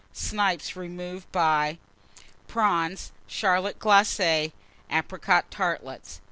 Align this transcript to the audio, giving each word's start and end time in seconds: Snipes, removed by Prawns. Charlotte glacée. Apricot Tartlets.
Snipes, 0.13 0.75
removed 0.75 1.31
by 1.31 1.77
Prawns. 2.47 3.11
Charlotte 3.27 3.77
glacée. 3.77 4.51
Apricot 4.89 5.51
Tartlets. 5.51 6.19